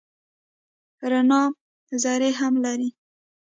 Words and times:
رڼا 1.11 1.41
ذرې 2.03 2.31
هم 2.39 2.53
لري. 2.65 2.89